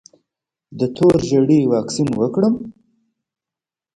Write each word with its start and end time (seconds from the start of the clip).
د 0.77 0.81
تور 0.95 1.15
ژیړي 1.27 1.59
واکسین 1.73 2.09
وکړم؟ 2.19 2.55